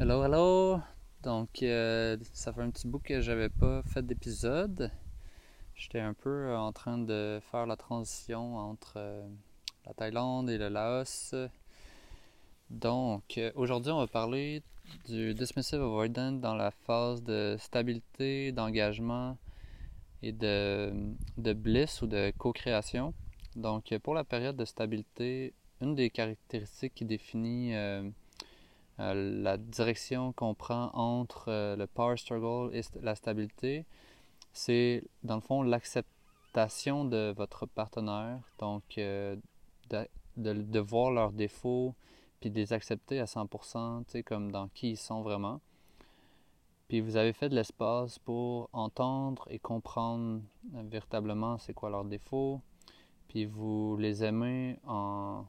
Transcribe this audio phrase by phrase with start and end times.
[0.00, 0.80] Hello, hello!
[1.24, 4.92] Donc, euh, ça fait un petit bout que j'avais pas fait d'épisode.
[5.74, 9.26] J'étais un peu en train de faire la transition entre euh,
[9.84, 11.34] la Thaïlande et le Laos.
[12.70, 14.62] Donc, euh, aujourd'hui, on va parler
[15.08, 19.36] du dismissive avoidant dans la phase de stabilité, d'engagement
[20.22, 20.92] et de,
[21.38, 23.14] de bliss ou de co-création.
[23.56, 27.74] Donc, pour la période de stabilité, une des caractéristiques qui définit
[29.00, 33.86] euh, la direction qu'on prend entre euh, le power struggle et la stabilité,
[34.52, 39.36] c'est dans le fond l'acceptation de votre partenaire, donc euh,
[39.90, 41.94] de, de, voir leurs défauts,
[42.40, 45.60] puis de les accepter à 100%, tu sais, comme dans qui ils sont vraiment.
[46.88, 50.40] Puis vous avez fait de l'espace pour entendre et comprendre
[50.72, 52.60] véritablement c'est quoi leurs défauts,
[53.28, 55.44] puis vous les aimez en,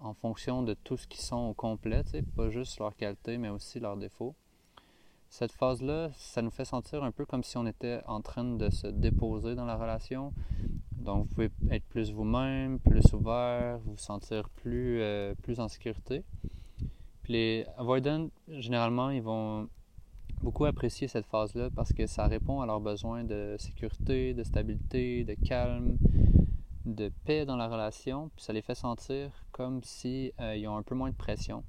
[0.00, 2.02] en fonction de tout ce qu'ils sont au complet,
[2.36, 4.34] pas juste leur qualité, mais aussi leurs défauts.
[5.28, 8.68] Cette phase-là, ça nous fait sentir un peu comme si on était en train de
[8.68, 10.32] se déposer dans la relation.
[10.92, 16.24] Donc, vous pouvez être plus vous-même, plus ouvert, vous sentir plus, euh, plus en sécurité.
[17.22, 19.68] Puis les avoidants, généralement, ils vont
[20.42, 25.24] beaucoup apprécier cette phase-là parce que ça répond à leurs besoins de sécurité, de stabilité,
[25.24, 25.96] de calme,
[26.84, 30.82] de paix dans la relation, puis ça les fait sentir comme si, euh, ont un
[30.82, 31.64] peu moins de pression.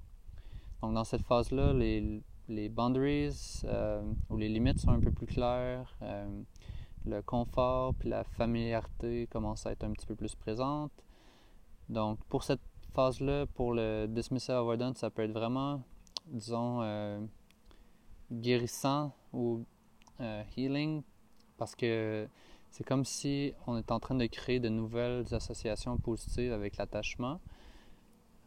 [0.81, 5.27] Donc dans cette phase-là, les, les boundaries euh, ou les limites sont un peu plus
[5.27, 6.41] claires, euh,
[7.05, 10.91] le confort puis la familiarité commencent à être un petit peu plus présentes.
[11.89, 12.61] Donc pour cette
[12.93, 15.83] phase-là, pour le dismissive avoidance, ça peut être vraiment,
[16.27, 17.29] disons,
[18.31, 19.65] guérissant ou
[20.55, 21.03] healing
[21.57, 22.27] parce que
[22.71, 27.39] c'est comme si on est en train de créer de nouvelles associations positives avec l'attachement.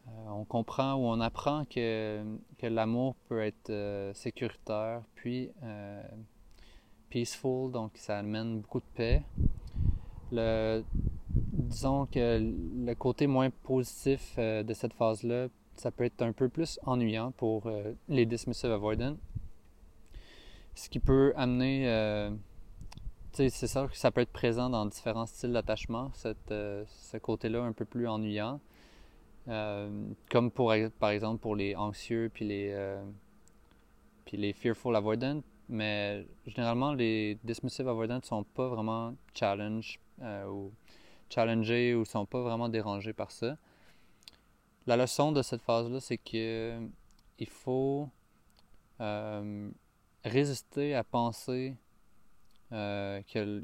[0.07, 2.23] Euh, on comprend ou on apprend que,
[2.57, 6.03] que l'amour peut être euh, sécuritaire, puis euh,
[7.09, 9.23] peaceful, donc ça amène beaucoup de paix.
[10.31, 10.83] Le,
[11.29, 16.79] disons que le côté moins positif de cette phase-là, ça peut être un peu plus
[16.83, 17.69] ennuyant pour
[18.09, 19.17] les dismissive avoidant,
[20.73, 22.31] ce qui peut amener
[23.35, 26.11] c'est ça que ça peut être présent dans différents styles d'attachement,
[26.51, 28.61] euh, ce côté-là un peu plus ennuyant.
[29.47, 33.03] Euh, comme pour, par exemple pour les anxieux puis les, euh,
[34.31, 35.41] les fearful avoidant.
[35.67, 39.99] Mais généralement, les dismissive avoidant ne sont pas vraiment challenge
[40.47, 40.71] ou
[41.29, 43.57] challengés ou sont pas vraiment dérangés par ça.
[44.87, 46.79] La leçon de cette phase-là, c'est que
[47.39, 48.09] il faut
[50.23, 51.75] résister à penser
[52.75, 53.63] euh, que,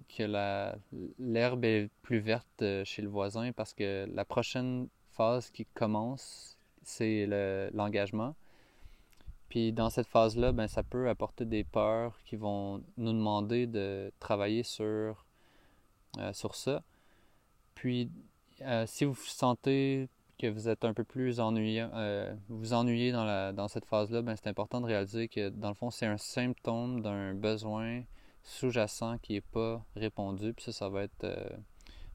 [1.20, 6.58] l'herbe est plus verte euh, chez le voisin parce que la prochaine phase qui commence,
[6.82, 7.28] c'est
[7.74, 8.36] l'engagement.
[9.50, 14.14] Puis dans cette phase-là, ben, ça peut apporter des peurs qui vont nous demander de
[14.22, 15.26] travailler sur,
[16.18, 16.82] euh, sur ça.
[17.76, 18.10] Puis
[18.86, 20.08] si vous sentez
[20.40, 21.86] que vous êtes un peu plus ennuyé,
[22.48, 25.76] vous ennuyez dans, la, dans cette phase-là, ben, c'est important de réaliser que dans le
[25.76, 28.04] fond, c'est un symptôme d'un besoin
[28.44, 30.54] sous-jacent qui n'est pas répondu.
[30.54, 31.50] Puis ça, ça va être euh,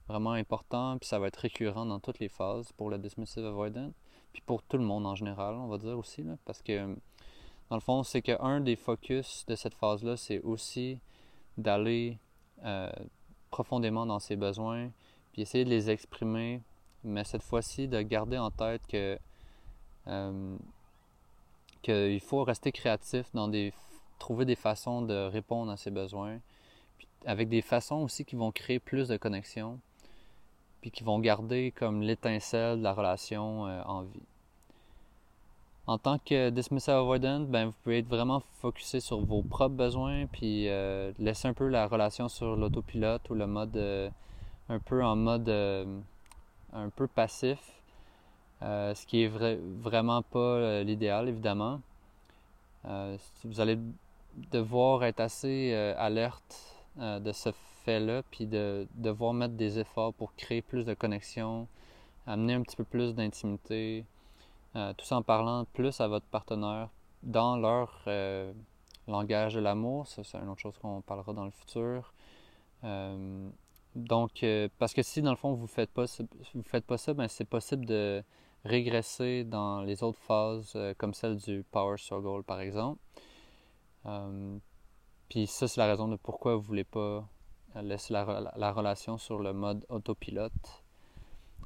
[0.09, 0.99] vraiment important.
[0.99, 3.93] Puis ça va être récurrent dans toutes les phases pour le dismissive avoidant.
[4.33, 6.23] Puis pour tout le monde en général, on va dire aussi.
[6.23, 6.97] Là, parce que
[7.69, 11.01] dans le fond, c'est qu'un des focus de cette phase-là, c'est aussi
[11.59, 12.19] d'aller
[12.65, 12.91] euh,
[13.51, 14.91] profondément dans ses besoins,
[15.33, 16.63] puis essayer de les exprimer,
[17.03, 19.19] mais cette fois-ci de garder en tête que
[20.07, 20.57] euh,
[21.83, 23.73] qu'il faut rester créatif dans des
[24.19, 26.39] trouver des façons de répondre à ses besoins,
[27.27, 29.79] avec des façons aussi qui vont créer plus de connexion,
[30.81, 34.23] puis qui vont garder comme l'étincelle de la relation euh, en vie.
[35.89, 40.27] En tant que dismissive avoidant, ben, vous pouvez être vraiment focusé sur vos propres besoins,
[40.27, 44.11] puis euh, laisser un peu la relation sur l'autopilote ou le mode euh,
[44.69, 47.59] un peu en mode un peu passif,
[48.61, 51.81] ce qui est vraiment pas l'idéal évidemment.
[52.85, 53.79] vous allez
[54.37, 57.51] devoir être assez euh, alerte euh, de ce
[57.85, 61.69] fait-là, puis de devoir mettre des efforts pour créer plus de connexion,
[62.27, 64.05] amener un petit peu plus d'intimité,
[64.75, 66.89] euh, tout en parlant plus à votre partenaire
[67.23, 68.05] dans leur
[69.09, 70.07] langage de l'amour.
[70.07, 72.13] Ça, c'est une autre chose qu'on parlera dans le futur.
[73.95, 74.45] donc,
[74.79, 76.05] parce que si dans le fond vous faites pas,
[76.55, 78.23] vous faites pas ça, ben c'est possible de
[78.65, 83.01] régresser dans les autres phases, comme celle du power struggle par exemple.
[84.07, 84.59] Euh,
[85.29, 87.29] puis ça, c'est la raison de pourquoi vous ne voulez pas
[87.83, 90.83] laisser la, la, relation sur le mode autopilote.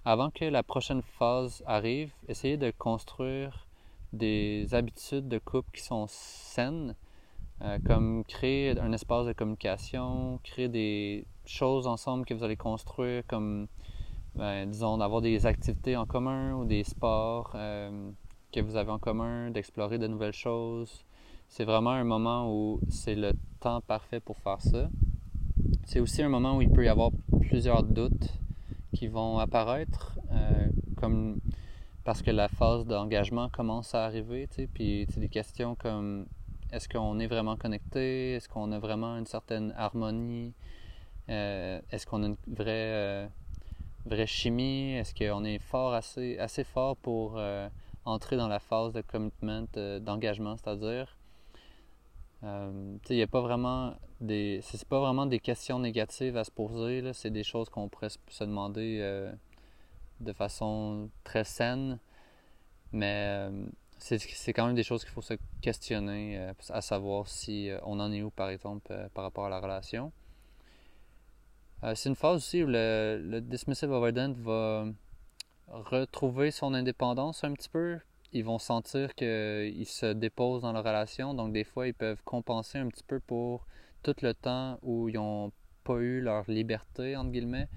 [0.04, 3.66] Avant que la prochaine phase arrive, essayez de construire
[4.12, 6.96] des habitudes de couple qui sont saines,
[7.62, 13.22] euh, comme créer un espace de communication, créer des choses ensemble que vous allez construire,
[13.26, 13.68] comme,
[14.34, 18.10] ben, disons, d'avoir des activités en commun ou des sports euh,
[18.52, 21.04] que vous avez en commun, d'explorer de nouvelles choses.
[21.50, 24.88] C'est vraiment un moment où c'est le temps parfait pour faire ça.
[25.84, 27.10] C'est aussi un moment où il peut y avoir
[27.40, 28.38] plusieurs doutes
[28.94, 31.40] qui vont apparaître, euh, comme
[32.04, 36.26] parce que la phase d'engagement commence à arriver, tu sais, puis des questions comme
[36.70, 40.54] est-ce qu'on est vraiment connecté, est-ce qu'on a vraiment une certaine harmonie,
[41.30, 43.26] euh, est-ce qu'on a une vraie, euh,
[44.06, 47.40] vraie chimie, est-ce qu'on est fort assez, assez fort pour
[48.04, 49.66] entrer dans la phase de commitment,
[50.00, 51.16] d'engagement, c'est-à-dire?
[52.42, 54.60] Il n'y a pas vraiment des.
[54.62, 58.44] C'est pas vraiment des questions négatives à se poser, c'est des choses qu'on pourrait se
[58.44, 59.32] demander euh,
[60.20, 61.98] de façon très saine.
[62.92, 63.66] Mais euh,
[63.98, 68.10] c'est quand même des choses qu'il faut se questionner, euh, à savoir si on en
[68.12, 70.12] est où, par exemple, par rapport à la relation.
[71.94, 74.86] c'est une phase aussi où le, le dismissive avoidant va
[75.68, 78.00] retrouver son indépendance un petit peu,
[78.32, 81.34] ils vont sentir qu'ils se déposent dans leur relation.
[81.34, 83.66] Donc, des fois, ils peuvent compenser un petit peu pour
[84.02, 85.52] tout le temps où ils n'ont
[85.84, 87.68] pas eu leur liberté, entre guillemets.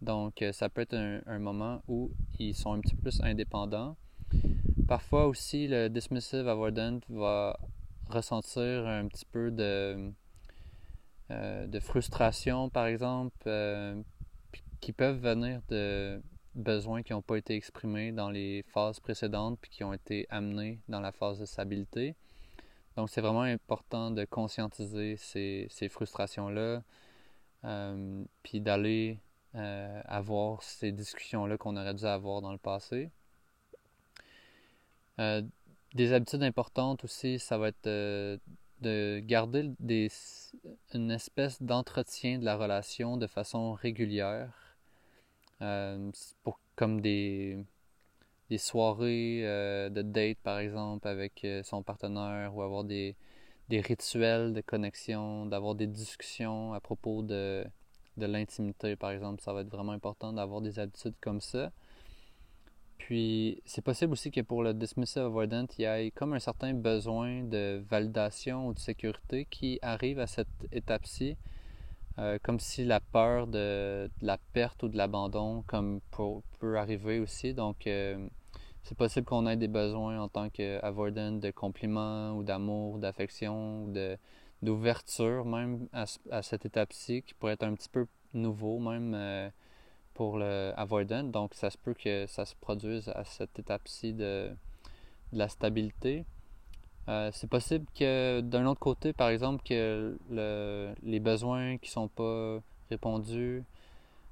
[0.00, 3.96] Donc, euh, ça peut être un, moment où ils sont un petit peu plus indépendants.
[4.88, 7.58] Parfois aussi, le dismissive avoidant va
[8.10, 10.12] ressentir un petit peu de,
[11.30, 14.02] euh, de frustration, par exemple, euh,
[14.80, 16.20] qui peuvent venir de
[16.54, 20.80] besoins qui n'ont pas été exprimés dans les phases précédentes puis qui ont été amenés
[20.88, 22.14] dans la phase de stabilité.
[22.96, 26.82] Donc, c'est vraiment important de conscientiser ces, frustrations-là,
[27.64, 29.18] euh, puis d'aller
[29.54, 33.10] euh, avoir ces discussions-là qu'on aurait dû avoir dans le passé.
[35.18, 35.42] Euh,
[35.94, 37.88] des habitudes importantes aussi, ça va être
[38.82, 40.10] de garder des,
[40.92, 44.61] une espèce d'entretien de la relation de façon régulière.
[45.62, 46.10] Euh,
[46.42, 47.64] pour, comme des,
[48.50, 53.14] des soirées euh, de date, par exemple, avec euh, son partenaire ou avoir des,
[53.68, 57.64] des rituels de connexion, d'avoir des discussions à propos de,
[58.16, 59.40] de l'intimité, par exemple.
[59.42, 61.70] Ça va être vraiment important d'avoir des habitudes comme ça.
[62.98, 66.74] Puis, c'est possible aussi que pour le dismissive avoidant, il y ait comme un certain
[66.74, 71.36] besoin de validation ou de sécurité qui arrive à cette étape-ci
[72.18, 76.00] euh, comme si la peur de, la perte ou de l'abandon comme
[76.58, 77.54] peut arriver aussi.
[77.54, 78.28] Donc, euh,
[78.82, 83.94] c'est possible qu'on ait des besoins en tant qu'avoidant de compliments ou d'amour, d'affection ou
[84.62, 89.48] d'ouverture même à, cette étape-ci qui pourrait être un petit peu nouveau même euh,
[90.14, 91.24] pour le avoidant.
[91.24, 94.50] Donc, ça se peut que ça se produise à cette étape-ci de
[95.32, 96.26] la stabilité.
[97.08, 100.16] Euh, c'est possible que d'un autre côté, par exemple, que
[101.02, 102.60] les besoins qui sont pas
[102.90, 103.64] répondus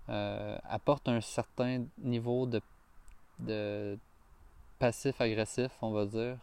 [0.08, 3.98] euh, apportent un certain niveau de,
[4.78, 6.38] passif-agressif, on va dire,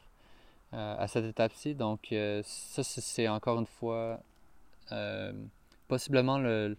[0.73, 1.75] euh, à cette étape-ci.
[1.75, 2.13] Donc,
[2.43, 4.19] ça, c'est encore une fois
[5.87, 6.77] possiblement le,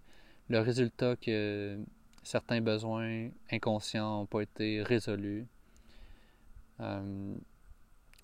[0.48, 1.78] le, résultat que
[2.22, 5.46] certains besoins inconscients n'ont pas été résolus.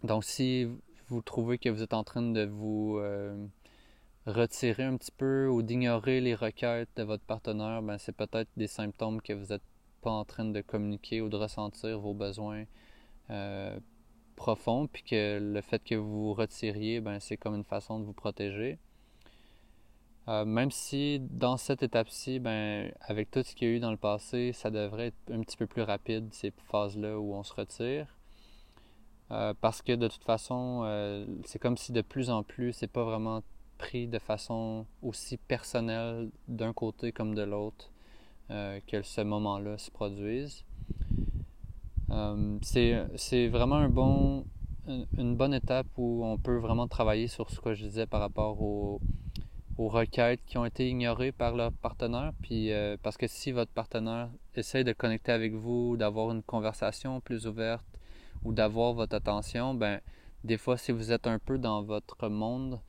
[0.03, 0.69] donc, si
[1.09, 3.47] vous trouvez que vous êtes en train de vous euh,
[4.27, 8.67] retirer un petit peu ou d'ignorer les requêtes de votre partenaire, ben c'est peut-être des
[8.67, 9.63] symptômes que vous n'êtes
[10.03, 12.65] pas en train de communiquer ou de ressentir vos besoins
[13.31, 13.79] euh,
[14.37, 18.05] profonds, puis que le fait que vous vous retiriez, ben c'est comme une façon de
[18.05, 18.79] vous protéger.
[20.27, 23.91] Euh, même si dans cette étape-ci, ben, avec tout ce qu'il y a eu dans
[23.91, 27.53] le passé, ça devrait être un petit peu plus rapide, ces phases-là où on se
[27.53, 28.07] retire.
[29.31, 32.91] Euh, parce que de toute façon, euh, c'est comme si de plus en plus, c'est
[32.91, 33.43] pas vraiment
[33.79, 37.91] pris de façon aussi personnelle d'un côté comme de l'autre
[38.51, 40.65] euh, que ce moment-là se produise.
[42.63, 44.45] c'est vraiment un bon,
[44.87, 48.61] une bonne étape où on peut vraiment travailler sur ce que je disais par rapport
[48.63, 49.01] aux,
[49.77, 52.33] requêtes qui ont été ignorées par leur partenaire.
[52.43, 52.71] Puis,
[53.03, 57.85] parce que si votre partenaire essaie de connecter avec vous, d'avoir une conversation plus ouverte,
[58.45, 60.01] ou d'avoir votre attention, ben
[60.45, 62.81] des fois si vous êtes un peu dans votre monde,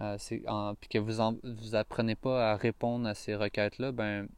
[0.00, 0.16] euh,
[0.80, 4.28] puis que vous en, vous apprenez pas à répondre à ces requêtes-là, ben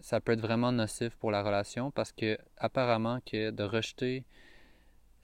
[0.00, 4.24] ça peut être vraiment nocif pour la relation parce que apparemment que de rejeter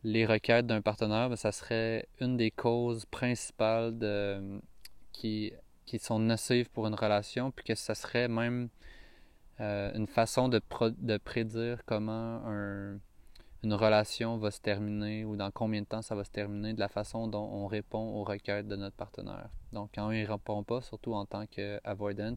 [0.05, 4.61] les requêtes d'un partenaire, ben, ça serait une des causes principales de,
[5.13, 5.53] qui,
[5.87, 8.69] qui sont nocives pour une relation, puis que ça serait même
[9.61, 10.61] euh, une façon de,
[10.99, 12.99] de prédire comment un,
[13.63, 16.81] une relation va se terminer ou dans combien de temps ça va se terminer de
[16.81, 19.51] la façon dont on répond aux requêtes de notre partenaire.
[19.73, 22.37] Donc quand on ne répond pas, surtout en tant qu'avoidant,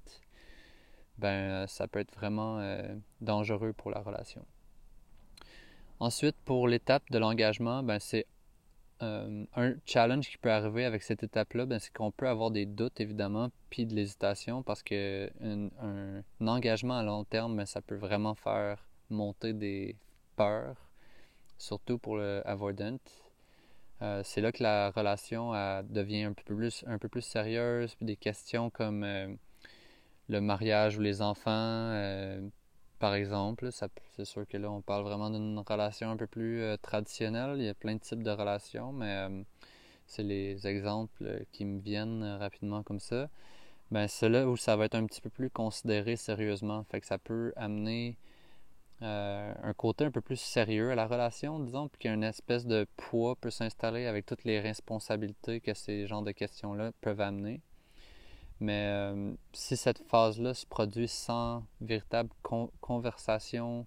[1.18, 4.46] ben ça peut être vraiment euh, dangereux pour la relation.
[6.00, 8.26] Ensuite, pour l'étape de l'engagement, ben c'est
[9.04, 12.66] euh, un challenge qui peut arriver avec cette étape-là, ben, c'est qu'on peut avoir des
[12.66, 17.96] doutes évidemment, puis de l'hésitation, parce que un, engagement à long terme, ben, ça peut
[17.96, 19.98] vraiment faire monter des
[20.36, 20.78] peurs,
[21.64, 22.98] surtout pour le avoidant.
[24.02, 25.52] Euh, c'est là que la relation
[25.84, 29.34] devient un peu plus, sérieuse, des questions comme euh,
[30.30, 31.92] le mariage ou les enfants,
[33.04, 33.70] par exemple.
[34.16, 37.56] C'est sûr que là, on parle vraiment d'une relation un peu plus euh, traditionnelle.
[37.58, 39.44] Il y a plein de types de relations, mais euh,
[40.08, 43.28] c'est les exemples qui me viennent euh, rapidement comme ça.
[43.92, 46.86] Ben, c'est là où ça va être un petit peu plus considéré sérieusement.
[46.86, 48.16] Fait que ça peut amener
[49.04, 53.36] un côté un peu plus sérieux à la relation, disons, puis qu'une espèce de poids
[53.36, 57.62] peut s'installer avec toutes les responsabilités que ces genres de questions-là peuvent amener.
[58.60, 62.30] Mais euh, si cette phase-là se produit sans véritable
[62.80, 63.86] conversation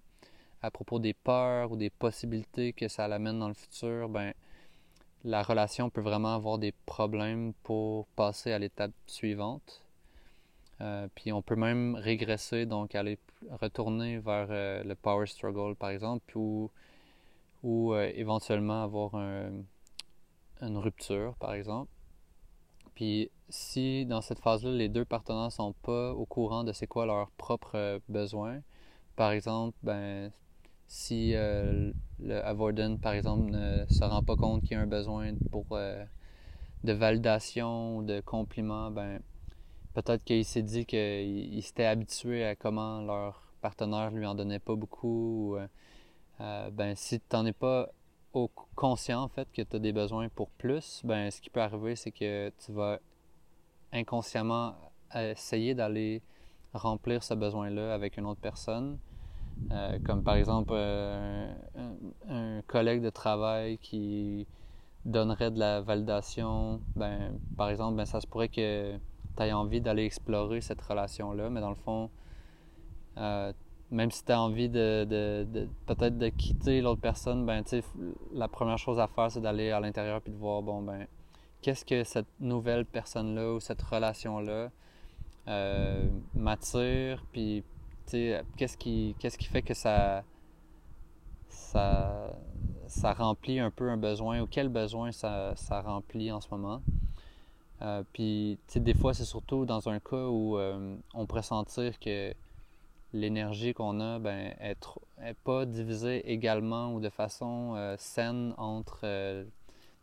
[0.61, 4.33] à propos des peurs ou des possibilités que ça l'amène dans le futur, ben
[5.23, 9.81] la relation peut vraiment avoir des problèmes pour passer à l'étape suivante.
[10.81, 13.17] Euh, puis on peut même régresser, donc aller
[13.49, 16.71] retourner vers euh, le power struggle, par exemple, ou,
[17.63, 21.91] ou éventuellement avoir une rupture, par exemple.
[22.93, 26.87] Puis si dans cette phase-là, les deux partenaires ne sont pas au courant de c'est
[26.87, 28.61] quoi leurs propres besoins,
[29.15, 30.31] par exemple, ben
[30.87, 34.87] si euh, le avoidant, par exemple, ne se rend pas compte qu'il y a un
[34.87, 36.03] besoin pour euh,
[36.83, 39.19] de validation ou de compliments, ben
[39.97, 44.75] peut-être qu'il s'est dit qu'il s'était habitué à comment leur partenaire lui en donnait pas
[44.75, 45.57] beaucoup.
[46.39, 47.89] Euh, ben si tu n'en es pas
[48.75, 51.95] conscient en fait que tu as des besoins pour plus, ben ce qui peut arriver
[51.95, 52.99] c'est que tu vas
[53.91, 54.75] inconsciemment
[55.15, 56.21] essayer d'aller
[56.73, 58.99] remplir ce besoin-là avec une autre personne.
[59.71, 61.51] Euh, comme par exemple euh,
[62.29, 64.45] un, collègue de travail qui
[65.05, 68.99] donnerait de la validation, ben, par exemple, ben, ça se pourrait que
[69.37, 72.09] tu aies envie d'aller explorer cette relation-là, mais dans le fond,
[73.17, 73.53] euh,
[73.91, 75.05] même si tu as envie de,
[75.85, 77.63] peut-être de quitter l'autre personne, ben
[78.33, 81.07] la première chose à faire, c'est d'aller à l'intérieur puis de voir bon ben
[81.61, 84.69] qu'est-ce que cette nouvelle personne-là ou cette relation-là
[85.47, 87.63] euh, m'attire, puis
[88.05, 90.23] qu'est-ce qui qu'est-ce qui fait que ça
[91.47, 92.33] ça
[92.87, 96.81] ça remplit un peu un besoin ou quel besoin ça, ça remplit en ce moment.
[97.81, 102.33] Euh, puis, des fois, c'est surtout dans un cas où euh, on pourrait sentir que
[103.13, 104.77] l'énergie qu'on a ben, est,
[105.43, 109.45] pas divisée également ou de façon euh, saine entre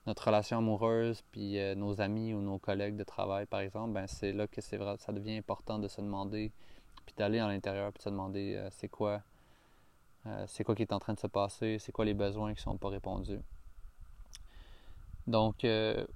[0.07, 4.33] notre relation amoureuse puis nos amis ou nos collègues de travail, par exemple, ben, c'est
[4.33, 6.53] là que c'est vrai, ça devient important de se demander,
[7.07, 9.23] puis d'aller à l'intérieur, puis de se demander c'est quoi,
[10.47, 12.77] c'est quoi qui est en train de se passer, c'est quoi les besoins qui sont
[12.77, 13.41] pas répondus.
[15.27, 15.67] Donc,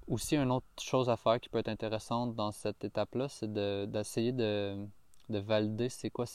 [0.06, 4.32] aussi, une autre chose à faire qui peut être intéressante dans cette étape-là, c'est d'essayer
[4.32, 4.86] de,
[5.30, 6.26] de valider c'est quoi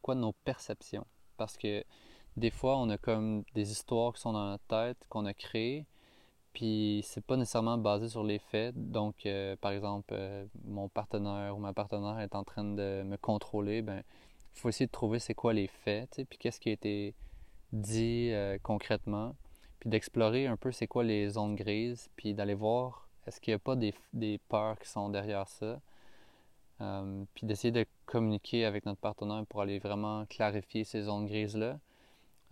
[0.00, 1.06] quoi nos perceptions.
[1.36, 1.84] Parce que
[2.36, 5.86] des fois, on a comme des histoires qui sont dans notre tête, qu'on a créées,
[6.52, 8.74] puis c'est pas nécessairement basé sur les faits.
[8.76, 13.16] Donc, euh, par exemple, euh, mon partenaire ou ma partenaire est en train de me
[13.16, 14.02] contrôler, ben
[14.54, 17.14] il faut essayer de trouver c'est quoi les faits, puis qu'est-ce qui a été
[17.72, 19.34] dit euh, concrètement,
[19.82, 23.56] puis d'explorer un peu c'est quoi les zones grises, puis d'aller voir est-ce qu'il n'y
[23.56, 25.80] a pas des, des peurs qui sont derrière ça.
[26.80, 31.80] Euh, puis d'essayer de communiquer avec notre partenaire pour aller vraiment clarifier ces zones grises-là.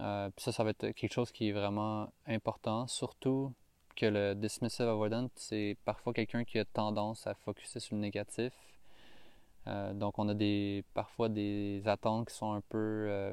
[0.01, 3.53] Euh, puis ça, ça va être quelque chose qui est vraiment important, surtout
[3.95, 8.53] que le dismissive avoidant, c'est parfois quelqu'un qui a tendance à focuser sur le négatif.
[9.69, 13.33] Euh, donc on a des parfois des attentes qui sont un peu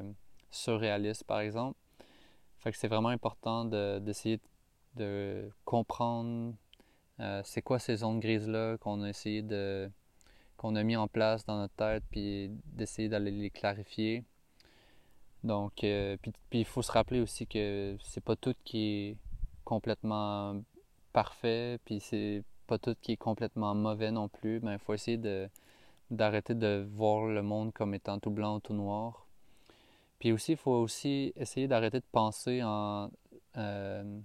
[0.52, 1.76] surréalistes, par exemple.
[2.72, 3.64] C'est vraiment important
[4.00, 4.40] d'essayer
[4.96, 6.54] de, comprendre
[7.44, 9.90] c'est quoi ces zones grises-là qu'on a essayé de
[10.58, 14.24] qu'on a mis en place dans notre tête, puis d'essayer d'aller les clarifier.
[15.44, 19.16] Donc, euh, puis, il faut se rappeler aussi que c'est pas tout qui est
[19.64, 20.60] complètement
[21.12, 24.60] parfait, puis c'est pas tout qui est complètement mauvais non plus.
[24.62, 25.48] Mais il faut essayer de,
[26.10, 29.27] d'arrêter de voir le monde comme étant tout blanc ou tout noir.
[30.18, 33.10] Puis aussi, il faut aussi essayer d'arrêter de penser en
[33.56, 34.20] euh,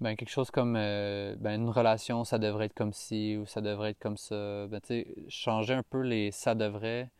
[0.00, 3.60] ben, quelque chose comme euh, ben, une relation, ça devrait être comme ci ou ça
[3.60, 4.66] devrait être comme ça.
[4.68, 4.80] Ben,
[5.28, 7.10] changer un peu les ça devrait,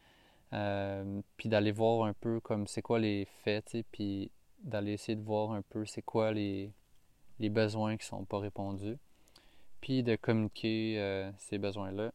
[0.52, 4.30] euh, puis d'aller voir un peu comme c'est quoi les faits, puis
[4.62, 6.70] d'aller essayer de voir un peu c'est quoi les,
[7.38, 8.98] les besoins qui sont pas répondus,
[9.80, 12.12] puis de communiquer ces besoins-là.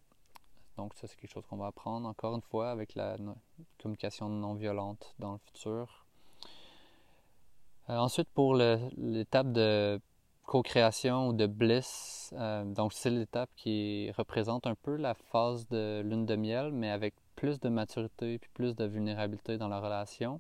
[0.77, 3.17] Donc ça, c'est quelque chose qu'on va apprendre encore une fois avec la
[3.81, 6.05] communication non violente dans le futur.
[7.87, 9.99] ensuite, pour l'étape de
[10.45, 12.33] co-création ou de bliss.
[12.37, 16.89] Euh, donc, c'est l'étape qui représente un peu la phase de lune de miel, mais
[16.89, 20.39] avec plus de maturité puis plus de vulnérabilité dans la relation.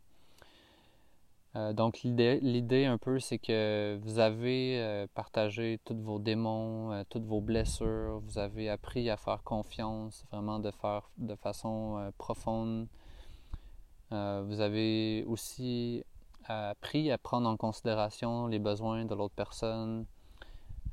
[1.55, 7.25] Euh, donc, l'idée un peu, c'est que vous avez euh, partagé tous vos démons, toutes
[7.25, 12.87] vos blessures, vous avez appris à faire confiance, vraiment de faire de façon profonde.
[14.11, 16.03] vous avez aussi
[16.47, 20.05] appris à prendre en considération les besoins de l'autre personne.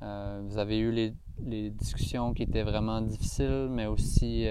[0.02, 4.47] Euh, vous avez eu les, discussions qui étaient vraiment difficiles, mais aussi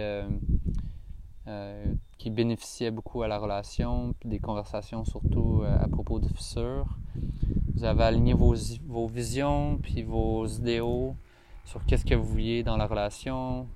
[1.47, 1.85] euh, euh,
[2.17, 6.85] qui bénéficiaient beaucoup à la relation, puis des conversations surtout à propos du futur.
[7.73, 8.53] Vous avez aligné vos,
[9.07, 11.15] visions, puis vos idéaux
[11.65, 13.67] sur qu'est-ce que vous vouliez dans la relation.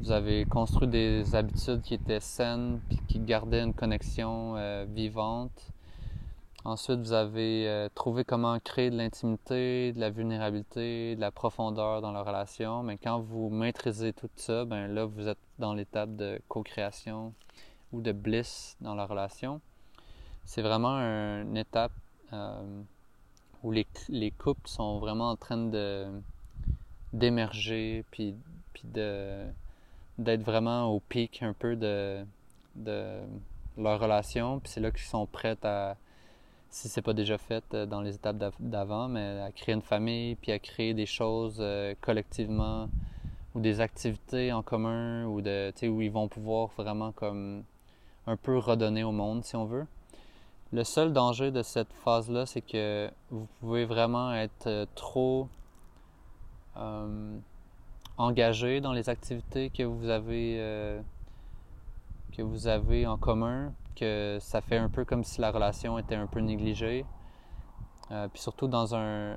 [0.00, 4.54] Vous avez construit des habitudes qui étaient saines, puis qui gardaient une connexion
[4.86, 5.72] vivante.
[6.64, 12.00] Ensuite, vous avez euh, trouvé comment créer de l'intimité, de la vulnérabilité, de la profondeur
[12.00, 12.84] dans la relation.
[12.84, 17.32] Mais quand vous maîtrisez tout ça, ben là, vous êtes dans l'étape de co-création
[17.92, 19.60] ou de bliss dans la relation.
[20.44, 21.92] C'est vraiment une étape
[22.32, 22.82] euh,
[23.62, 26.06] où les, les, couples sont vraiment en train de
[27.12, 28.34] d'émerger puis,
[28.72, 29.46] puis de
[30.18, 32.24] d'être vraiment au pic un peu de,
[32.74, 33.20] de
[33.78, 34.58] leur relation.
[34.58, 35.96] Puis c'est là qu'ils sont prêts à
[36.70, 40.34] si c'est pas déjà fait euh, dans les étapes d'avant, mais à créer une famille,
[40.36, 42.88] puis à créer des choses euh, collectivement
[43.54, 47.64] ou des activités en commun ou de où ils vont pouvoir vraiment comme
[48.26, 49.86] un peu redonner au monde si on veut.
[50.72, 55.48] Le seul danger de cette phase-là, c'est que vous pouvez vraiment être euh, trop
[58.16, 61.02] engagé dans les activités que vous avez
[62.32, 66.14] que vous avez en commun, que ça fait un peu comme si la relation était
[66.14, 67.04] un peu négligée.
[68.10, 69.36] Euh, puis surtout dans un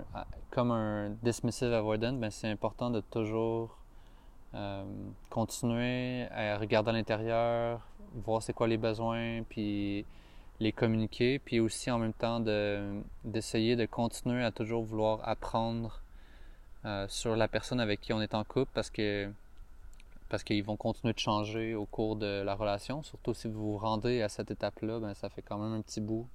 [0.49, 3.77] comme un dismissive avoidant, ben c'est important de toujours
[4.55, 4.83] euh,
[5.29, 7.81] continuer à regarder à l'intérieur,
[8.13, 10.05] voir c'est quoi les besoins, puis
[10.59, 12.39] les communiquer, puis aussi en même temps
[13.23, 16.01] d'essayer de, continuer à toujours vouloir apprendre
[16.85, 19.29] euh, sur la personne avec qui on est en couple parce que
[20.29, 23.03] parce qu'ils vont continuer de changer au cours de la relation.
[23.03, 26.01] Surtout si vous vous rendez à cette étape-là, ben, ça fait quand même un petit
[26.01, 26.27] bout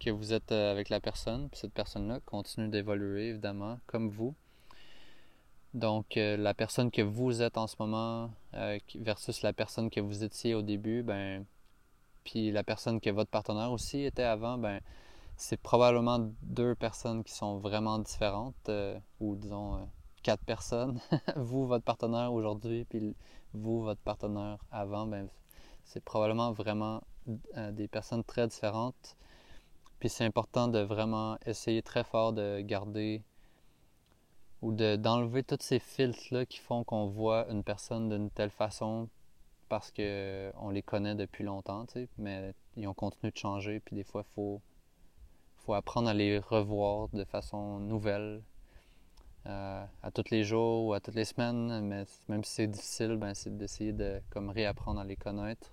[0.00, 1.48] que vous êtes euh, avec la personne.
[1.50, 4.34] Puis cette personne-là continue d'évoluer, évidemment, comme vous.
[5.74, 10.00] Donc, euh, la personne que vous êtes en ce moment euh, versus la personne que
[10.00, 11.44] vous étiez au début, ben,
[12.24, 14.80] puis la personne que votre partenaire aussi était avant, ben,
[15.36, 18.70] c'est probablement deux personnes qui sont vraiment différentes,
[19.20, 19.88] ou disons
[20.22, 21.00] quatre personnes,
[21.36, 23.14] vous, votre partenaire aujourd'hui, puis
[23.54, 25.28] vous, votre partenaire avant, ben,
[25.84, 27.02] c'est probablement vraiment
[27.56, 29.16] euh, des personnes très différentes.
[29.98, 33.22] Puis c'est important de vraiment essayer très fort de garder
[34.62, 39.08] ou d'enlever tous ces filtres-là qui font qu'on voit une personne d'une telle façon
[39.68, 43.96] parce qu'on les connaît depuis longtemps, tu sais, mais ils ont continué de changer, puis
[43.96, 44.60] des fois, il faut,
[45.64, 48.42] faut apprendre à les revoir de façon nouvelle,
[49.46, 53.16] euh, à tous les jours ou à toutes les semaines, mais même si c'est difficile,
[53.16, 55.72] ben, c'est d'essayer de comme réapprendre à les connaître.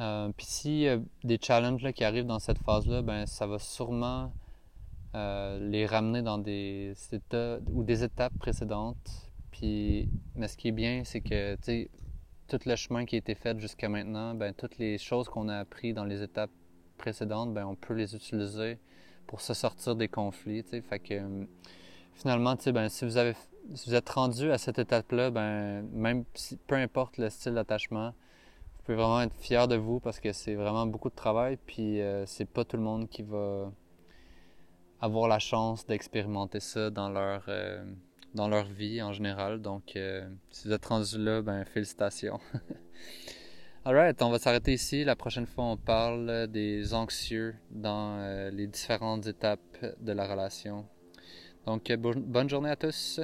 [0.00, 3.46] Euh, Puis s'il y a des challenges là, qui arrivent dans cette phase-là, ben, ça
[3.46, 4.32] va sûrement
[5.14, 9.30] euh, les ramener dans des états ou des étapes précédentes.
[9.50, 11.56] Puis, mais ce qui est bien, c'est que
[12.48, 15.58] tout le chemin qui a été fait jusqu'à maintenant, ben, toutes les choses qu'on a
[15.58, 16.50] apprises dans les étapes
[16.98, 18.78] précédentes, ben, on peut les utiliser
[19.26, 20.62] pour se sortir des conflits.
[20.62, 21.46] Fait que
[22.14, 23.18] finalement, ben, si vous
[23.74, 26.24] si vous êtes rendu à cette étape-là, ben, même
[26.66, 30.54] peu importe le style d'attachement, vous pouvez vraiment être fier de vous parce que c'est
[30.54, 31.58] vraiment beaucoup de travail.
[31.66, 33.70] Puis euh, c'est pas tout le monde qui va
[35.02, 37.84] avoir la chance d'expérimenter ça dans leur euh,
[38.34, 39.60] dans leur vie en général.
[39.60, 39.98] Donc
[40.50, 42.40] si vous êtes rendu là, ben félicitations.
[43.84, 45.02] Alright, on va s'arrêter ici.
[45.02, 50.86] La prochaine fois, on parle des anxieux dans euh, les différentes étapes de la relation.
[51.66, 53.20] Donc, bonne journée à tous.